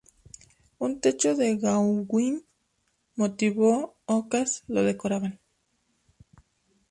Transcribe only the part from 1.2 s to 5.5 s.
de Gauguin, motivo: ocas, lo decoraban.